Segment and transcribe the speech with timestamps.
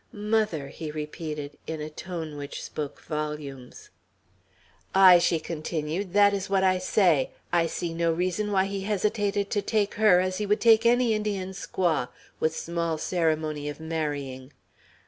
[0.13, 3.91] "Mother!" he repeated, in a tone which spoke volumes.
[4.95, 7.29] "Ay," she continued, "that is what I say.
[7.53, 11.13] I see no reason why he hesitated to take her, as he would take any
[11.13, 12.07] Indian squaw,
[12.39, 14.53] with small ceremony of marrying."